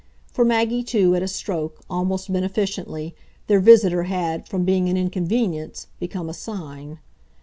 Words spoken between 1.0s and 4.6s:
at a stroke, almost beneficently, their visitor had,